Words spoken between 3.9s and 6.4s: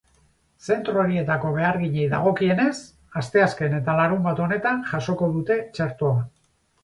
larunbat honetan jasoko dute txertoa.